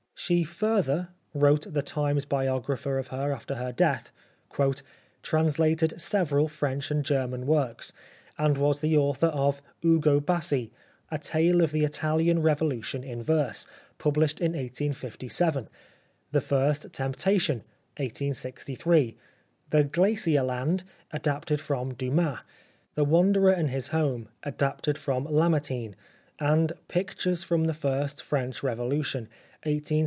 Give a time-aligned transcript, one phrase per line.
[0.15, 4.11] She further," wrote The Times biographer of her after her death,"
[5.31, 7.91] translated several French and German works,
[8.37, 10.71] and was the author of' Ugo Bassi,'
[11.09, 13.65] a tale of the Italian Revolution in verse,
[13.97, 15.67] published in 1857;'
[16.33, 17.63] The First Tempta tion,'
[17.97, 19.17] 1863;'
[19.71, 25.95] The Glacier Land,' adapted from Dumas;* The Wanderer and his Home,' adapted from Lamartine;
[26.37, 29.31] and' Pictures from the First French Revolution,' 1865
[29.63, 29.91] 1875.